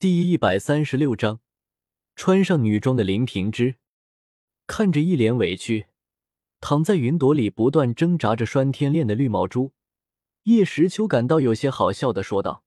[0.00, 1.40] 第一百三十六章，
[2.16, 3.76] 穿上女装的林平之
[4.66, 5.88] 看着一脸委屈
[6.58, 9.74] 躺在云朵里不断挣扎着拴天链的绿帽珠，
[10.44, 12.64] 叶时秋感到有些好笑的说道：“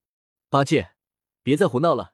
[0.48, 0.92] 八戒，
[1.42, 2.14] 别再胡闹了。”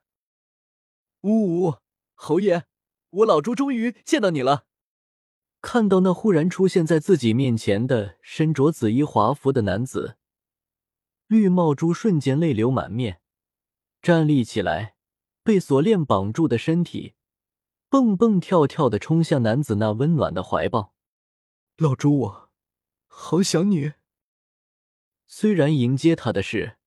[1.23, 1.75] 呜呜，
[2.13, 2.63] 侯爷，
[3.09, 4.67] 我老朱终于见到你了。
[5.61, 10.15] 看到那忽然出现在自己面前的身着紫衣华服的男子，
[11.27, 13.19] 绿帽珠瞬间泪流满面，
[14.01, 14.95] 站立起来，
[15.43, 17.15] 被锁链绑住的身体
[17.89, 20.93] 蹦蹦跳跳的冲向男子那温暖的怀抱。
[21.77, 22.49] 老朱，我
[23.07, 23.93] 好想你。
[25.25, 26.77] 虽然迎接他的是，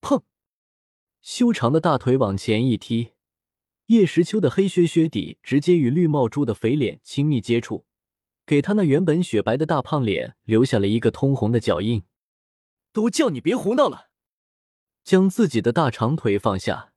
[0.00, 0.22] 砰，
[1.20, 3.12] 修长的大腿往前一踢。
[3.86, 7.84] 叶时秋的黑靴靴底直接与绿帽猪的肥脸亲密接触，
[8.46, 12.02] 给他那原本雪白的大胖脸留下了一个通红的脚印。
[12.92, 14.08] 都叫你别胡闹了！
[15.02, 16.93] 将自己的大长腿放下，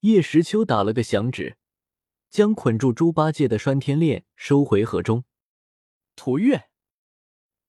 [0.00, 1.56] 叶时秋打了个响指，
[2.30, 5.24] 将捆住猪八戒的拴天链收回盒中。
[6.14, 6.68] 涂月，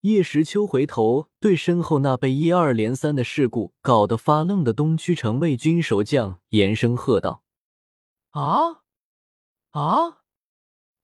[0.02, 7.44] 叶时秋回头对身后那被一二连三的事故搞得发愣的东区城卫军守将严声喝道。
[8.30, 8.84] 啊
[9.72, 10.24] 啊！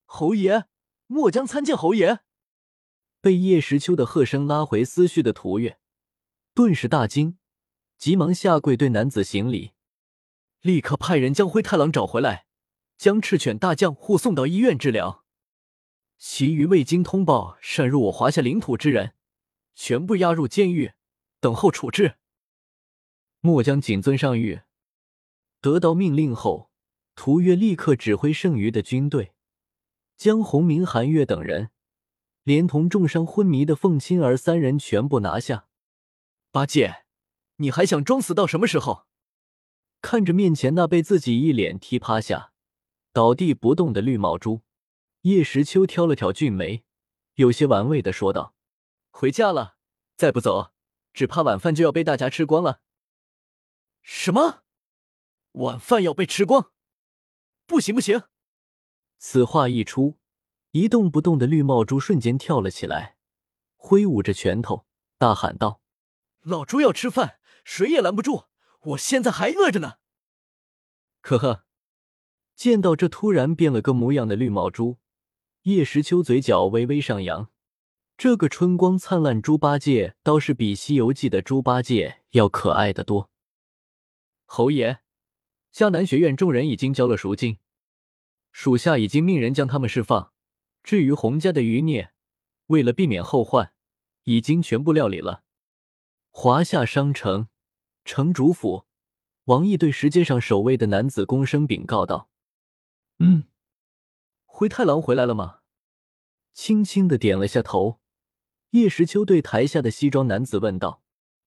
[0.05, 0.65] 侯爷，
[1.07, 2.19] 末将参见侯爷。
[3.19, 5.79] 被叶时秋的喝声拉回思绪的涂月，
[6.53, 7.39] 顿时大惊，
[7.97, 9.71] 急忙下跪对男子行礼，
[10.65, 12.47] 立刻派人将灰太狼找回来，
[12.97, 15.23] 将赤犬大将护送到医院治疗。
[16.17, 19.13] 其余未经通报擅入我华夏领土之人，
[19.75, 20.93] 全部押入监狱，
[21.39, 22.15] 等候处置。
[23.41, 24.63] 末将谨遵上谕。
[25.61, 26.71] 得到命令后。
[27.13, 29.33] 涂月立刻指挥剩余的军队，
[30.17, 31.69] 将洪明、韩月等人，
[32.43, 35.67] 连同重伤昏迷的凤青儿三人全部拿下。
[36.51, 37.05] 八戒，
[37.57, 39.05] 你还想装死到什么时候？
[40.05, 42.53] 看着面前那被自己一脸踢趴下、
[43.11, 44.61] 倒地不动的绿帽猪，
[45.21, 46.83] 叶时秋挑了挑俊眉，
[47.33, 48.53] 有些玩味的说道
[49.09, 49.77] ：“回家了，
[50.15, 50.73] 再不走，
[51.11, 52.81] 只怕晚饭就要被大家吃光了。”
[54.03, 54.61] 什么？
[55.53, 56.71] 晚饭要被吃光？
[57.65, 58.21] 不行不行！
[59.17, 60.19] 此话一出，
[60.69, 63.17] 一动不动的绿帽猪瞬间跳了起来，
[63.75, 64.85] 挥舞着拳头，
[65.17, 65.81] 大喊道
[66.45, 68.45] ：“老猪要吃饭，谁也拦不住！
[68.89, 69.95] 我现在还饿着呢！”
[71.27, 71.65] 呵呵，
[72.55, 74.99] 见到这突然变了个模样的绿毛猪，
[75.63, 77.49] 叶时秋嘴角微微上扬。
[78.15, 83.31] 这个春光灿烂猪八戒倒是比《西游记》的猪八戒要可爱的多。
[84.45, 84.99] 侯爷。
[85.73, 87.57] 迦南学院众人已经交了赎金，
[88.51, 90.31] 属下已经命人将他们释放。
[90.83, 92.13] 至于洪家的余孽，
[92.67, 93.73] 为了避免后患，
[94.25, 95.43] 已经全部料理了。
[96.29, 97.47] 华夏商城
[98.05, 98.85] 城主府，
[99.45, 102.29] 王毅对石阶上守卫的男子躬身禀告道
[103.19, 103.43] ：“嗯，
[104.45, 105.59] 灰太狼回来了吗？”
[106.53, 107.99] 轻轻的点了下头。
[108.71, 111.03] 叶时秋对台下的西装男子问道：“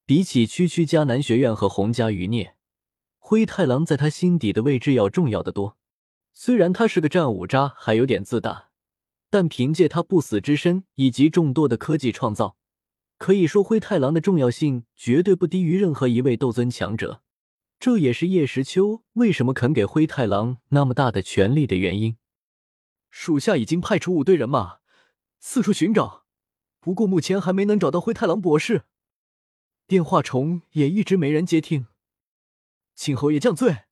[0.06, 2.54] 比起区区迦南学院和洪家余孽。”
[3.18, 5.76] 灰太狼在他心底的位置要重要的多。
[6.32, 8.70] 虽然他是个战五渣，还有点自大，
[9.28, 12.56] 但凭借他不死之身以及众多的科技创造，
[13.18, 17.22] 可以说灰太狼的重要性绝对不低于任何一位斗尊强者。
[17.78, 22.16] 这也是叶时秋为什么肯给灰太狼那么大的权力的原因。
[23.10, 24.80] 属下已经派出五队人马
[25.38, 26.26] 四处寻找，
[26.80, 28.84] 不过目前还没能找到灰太狼博士，
[29.86, 31.86] 电话虫也一直没人接听。
[32.94, 33.84] 请侯爷降罪。”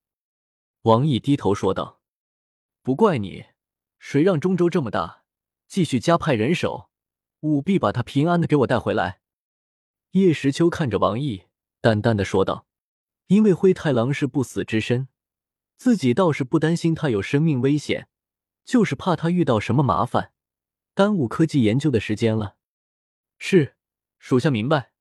[0.83, 2.01] 王毅低头说道
[2.83, 3.47] ，“不怪你，
[3.99, 5.25] 谁让中州这么大，
[5.67, 6.91] 继续加派人手，
[7.41, 9.21] 务必把他平安的给我带回来。”
[10.13, 11.45] 叶时秋看着王毅，
[11.81, 12.67] 淡淡的说道
[13.29, 15.09] ：“因为灰太狼是不死之身，
[15.77, 18.09] 自己倒是不担心他有生命危险，
[18.65, 20.33] 就是怕他遇到什么麻烦，
[20.95, 22.57] 耽误科技研究的时间了。”
[23.39, 23.77] 是，
[24.19, 24.93] 属下明白。”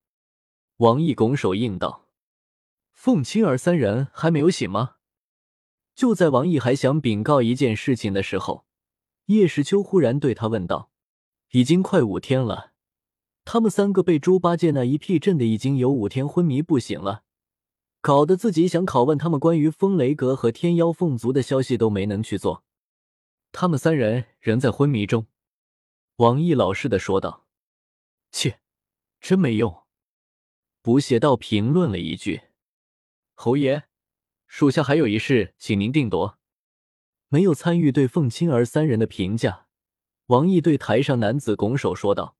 [0.78, 2.09] 王毅拱手应道。
[2.91, 4.96] 凤青儿三人还没有醒吗？
[5.94, 8.66] 就在王毅还想禀告一件事情的时候，
[9.28, 10.89] 叶时秋忽然对他问道
[11.51, 12.71] ：“已经快五天了，
[13.44, 17.25] 他们三个被猪八戒那一屁震的，已经有五天昏迷不醒了，
[18.06, 22.63] 搞得自己想拷问他们关于风雷阁和天妖凤族的消息都没能去做。
[23.52, 25.25] 他们三人仍在昏迷中。”
[26.18, 27.48] 王毅老实的说道。
[28.31, 28.60] “切，
[29.19, 29.86] 真没用。”
[30.84, 32.42] 不屑道评论了一句。
[33.34, 33.86] 侯爷，
[34.46, 36.38] 属下还有一事，请您定夺。
[37.30, 39.66] 没有参与对凤青儿三人的评价，
[40.28, 42.38] 王毅对台上男子拱手说道：“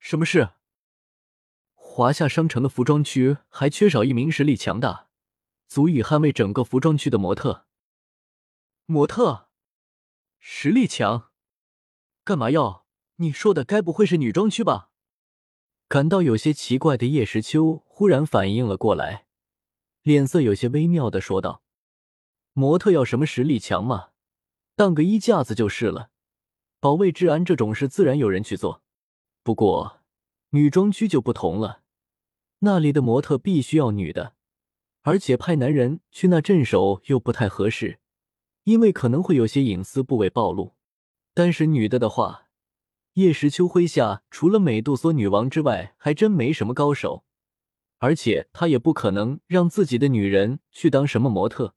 [0.00, 0.48] 什么事？
[1.94, 5.08] 华夏商城的服装区还缺少一名实力强大、
[5.68, 7.66] 足以捍卫整个服装区的模特。
[8.86, 9.50] 模特
[10.38, 11.28] 实力强，
[12.24, 12.86] 干嘛要？
[13.16, 14.88] 你说的该不会是女装区吧？
[15.86, 19.26] 感到有些奇怪的叶时秋忽然反应了过来，
[20.00, 21.62] 脸色有些微妙的说道
[22.54, 24.12] ：“模特要什么实力强嘛？
[24.74, 26.08] 当个衣架子就是了。
[26.80, 28.82] 保卫治安这种事，自然有人去做。
[29.42, 30.00] 不过
[30.50, 31.81] 女装区就不同了，
[32.64, 34.34] 那里的模特必须要女的，
[35.02, 37.98] 而且派男人去那镇守又不太合适。”
[38.64, 40.76] 因为可能会有些隐私部位暴露，
[41.34, 42.46] 但是女的的话，
[43.14, 47.24] 叶时秋麾下除了美杜莎女王之外，还真没什么高手，
[47.98, 51.74] 而且他也不可能让自己的女人去当什么模特，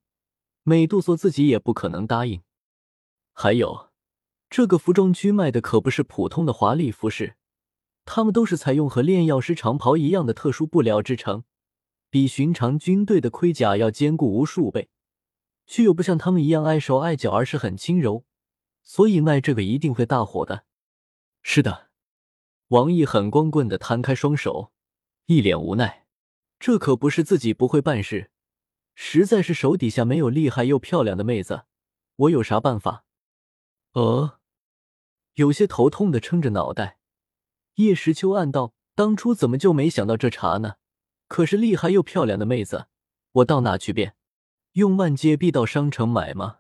[0.62, 2.44] 美杜莎自己也不可能答应。
[3.34, 3.90] 还有，
[4.48, 7.36] 这个服装区卖的可不是普通的华丽服饰，
[8.06, 11.44] 他们都是采用和炼药师长袍一样的特殊布料制成，
[12.10, 14.90] 比寻常军队的盔甲要坚固无数倍。
[15.68, 18.24] 却又不像他们一样碍手碍脚，而是很轻柔，
[18.84, 20.66] 所以卖这个一定会大火的。
[21.42, 21.90] 是的，
[22.68, 24.72] 王毅很光棍的摊开双手，
[25.26, 26.06] 一脸无奈。
[26.60, 28.30] 这可不是自己不会办事，
[28.94, 31.64] 实在是手底下没有厉害又漂亮的妹子，
[32.16, 33.04] 我有啥办法？
[33.94, 34.40] 呃，
[35.34, 37.00] 有些头痛的撑着脑袋，
[37.76, 40.76] 叶时秋暗道：当初怎么就没想到这茬呢？
[41.28, 42.88] 可是厉害又漂亮的妹子，
[43.32, 44.16] 我到哪去变？
[44.74, 46.60] 用万界币到商城买吗？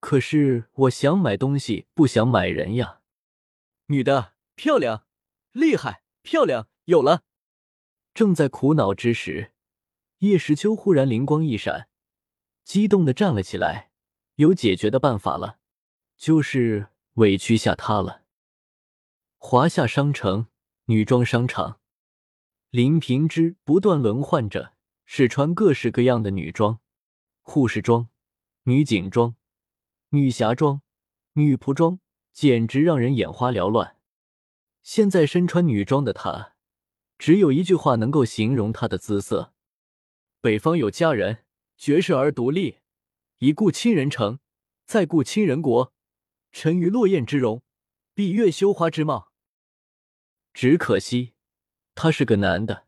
[0.00, 3.00] 可是我想买东西，不想买人呀。
[3.86, 5.06] 女的漂亮，
[5.52, 7.22] 厉害，漂亮，有了。
[8.12, 9.52] 正在苦恼之时，
[10.18, 11.88] 叶时秋忽然灵光一闪，
[12.64, 13.90] 激动的站了起来。
[14.36, 15.58] 有解决的办法了，
[16.16, 18.23] 就是委屈下他了。
[19.46, 20.46] 华夏商城
[20.86, 21.78] 女装商场，
[22.70, 24.72] 林平之不断轮换着
[25.04, 26.80] 试穿各式各样的女装。
[27.42, 28.08] 护士装、
[28.62, 29.36] 女警装、
[30.08, 30.80] 女侠装、
[31.34, 32.00] 女仆装，
[32.32, 33.98] 简直让人眼花缭乱。
[34.82, 36.54] 现在身穿女装的她，
[37.18, 39.52] 只有一句话能够形容她的姿色：
[40.40, 41.44] 北方有佳人，
[41.76, 42.78] 绝世而独立。
[43.40, 44.38] 一顾倾人城，
[44.86, 45.92] 再顾倾人国。
[46.50, 47.62] 沉鱼落雁之容，
[48.14, 49.33] 闭月羞花之貌。
[50.54, 51.32] 只可惜，
[51.96, 52.86] 他是个男的，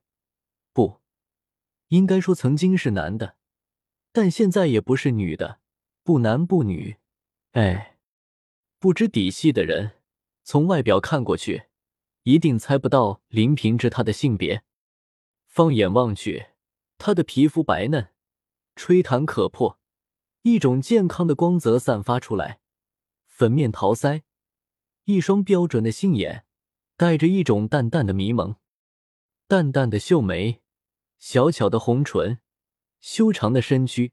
[0.72, 1.00] 不
[1.88, 3.36] 应该说曾经是男的。
[4.12, 5.60] 但现在也不是女的，
[6.04, 6.96] 不男不女，
[7.52, 7.98] 哎，
[8.78, 9.96] 不知底细的人
[10.44, 11.64] 从外表看过去，
[12.22, 14.62] 一定猜不到林平之他的性别。
[15.48, 16.46] 放眼望去，
[16.96, 18.12] 他的皮肤白嫩，
[18.76, 19.80] 吹弹可破，
[20.42, 22.60] 一种健康的光泽散发出来。
[23.26, 24.22] 粉面桃腮，
[25.04, 26.45] 一双标准的杏眼，
[26.98, 28.56] 带着一种淡淡的迷蒙，
[29.46, 30.62] 淡淡的秀眉，
[31.18, 32.38] 小巧的红唇。
[32.98, 34.12] 修长的身躯，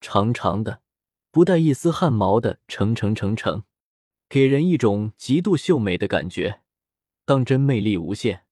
[0.00, 0.82] 长长的，
[1.30, 3.62] 不带一丝汗毛的成成成成，
[4.28, 6.62] 给人一种极度秀美的感觉，
[7.24, 8.44] 当真魅力无限。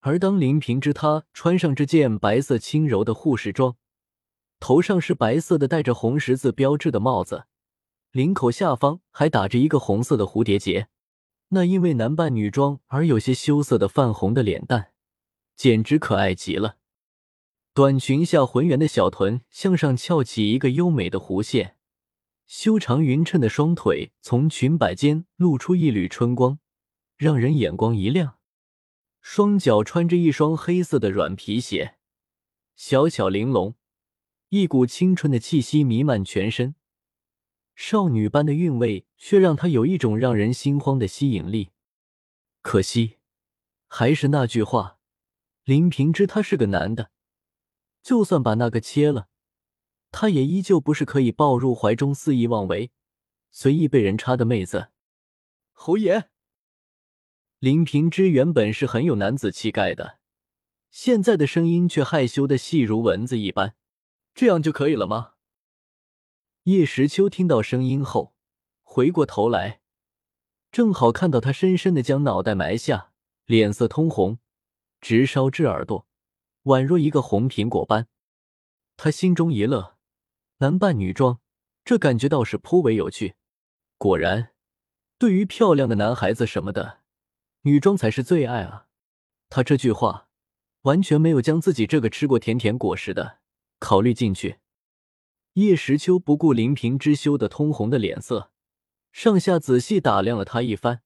[0.00, 3.76] 而当林平之他穿上这件白色轻柔的护士装，
[4.58, 7.44] 头上是白色的带着红十字标志的帽子，
[8.10, 10.88] 领口下方还打着一个红色的蝴蝶结，
[11.54, 14.92] 那因为男扮女装而有些羞涩的泛红的脸蛋，
[15.54, 16.78] 简直可爱极了。
[17.74, 21.76] 短裙下浑圆的小臀向上翘起一个优美的弧线，
[22.46, 26.58] 修长匀称的双腿从裙摆间露出一缕春光，
[27.18, 28.38] 让人眼光一亮。
[29.20, 31.96] 双脚穿着一双黑色的软皮鞋，
[32.74, 33.74] 小巧玲珑，
[34.48, 36.74] 一股青春的气息弥漫全身，
[37.74, 41.70] 少女般的韵味却让她有一种让人心慌的吸引力。
[42.60, 43.18] 可惜，
[43.88, 44.98] 还是那句话，
[45.64, 47.10] 林平之他是个男的。
[48.02, 49.28] 就算把那个切了，
[50.10, 52.90] 他也依旧不是可以抱入怀中肆意妄为、
[53.50, 54.88] 随意被人插的妹子。
[55.72, 56.28] 侯爷，
[57.58, 60.18] 林平之原本是很有男子气概的，
[60.90, 63.74] 现在的声音却害羞的细如蚊子一般。
[64.34, 65.31] 这样就可以了吗？
[66.64, 68.34] 叶时秋听到声音后，
[68.84, 69.80] 回过头来，
[70.70, 73.10] 正好看到他深深的将脑袋埋下，
[73.46, 74.38] 脸色通红，
[75.00, 76.06] 直烧至耳朵。
[76.64, 78.06] 宛若一个红苹果般，
[78.96, 79.96] 他心中一乐，
[80.58, 81.40] 男扮女装，
[81.84, 83.34] 这感觉倒是颇为有趣。
[83.98, 84.52] 果然，
[85.18, 87.00] 对于漂亮的男孩子什么的，
[87.62, 88.86] 女装才是最爱啊！
[89.48, 90.28] 他这句话
[90.82, 93.40] 完全没有将自己这个吃过甜甜果实的
[93.80, 94.60] 考虑进去。
[95.54, 98.50] 叶时秋不顾林平之羞得通红的脸色，
[99.12, 101.02] 上下仔细打量了他一番，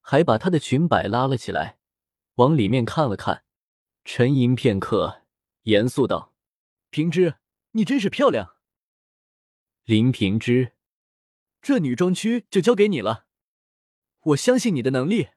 [0.00, 1.78] 还把他的裙摆拉了起来，
[2.36, 3.44] 往里面看了看。
[4.04, 5.22] 沉吟片刻，
[5.62, 6.34] 严肃道
[6.90, 7.36] ：“平之，
[7.70, 8.56] 你真是漂亮。
[9.84, 10.72] 林平之，
[11.62, 13.26] 这女装区就交给你了，
[14.22, 15.28] 我相信你的能力。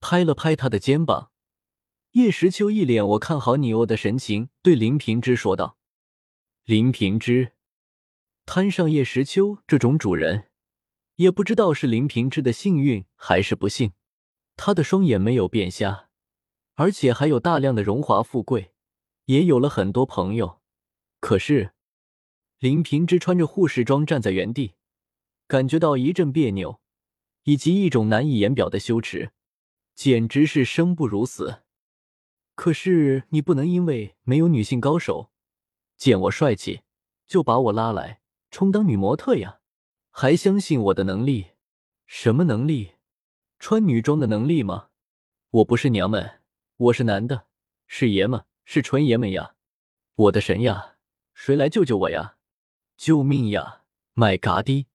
[0.00, 1.32] 拍了拍他的肩膀，
[2.12, 5.78] 叶时秋一脸我看好你哦的神情，对林平之说道
[6.64, 7.53] ：“林平之，
[8.46, 10.50] 摊上叶时秋这种主人，
[11.16, 13.92] 也不知道是林平之的幸运还是不幸。
[14.56, 16.08] 他的双眼没有变瞎，
[16.74, 18.72] 而且还有大量的荣华富贵，
[19.26, 20.60] 也有了很多朋友。
[21.20, 21.72] 可是。”
[22.60, 24.74] 林平之穿着护士装站在原地，
[25.46, 26.80] 感觉到一阵别扭，
[27.42, 29.32] 以及一种难以言表的羞耻，
[29.94, 31.62] 简直是生不如死。
[32.54, 35.30] 可是你不能因为没有女性高手
[35.98, 36.82] 见我帅气，
[37.26, 38.22] 就把我拉来
[38.54, 39.58] 充当女模特呀？
[40.12, 41.46] 还相信我的能力？
[42.06, 42.92] 什么能力？
[43.58, 44.90] 穿女装的能力吗？
[45.50, 46.40] 我不是娘们，
[46.76, 47.46] 我是男的，
[47.88, 49.56] 是爷们，是纯爷们呀！
[50.14, 50.94] 我的神呀，
[51.32, 52.36] 谁来救救我呀？
[52.96, 53.82] 救命呀！
[54.12, 54.86] 卖嘎的！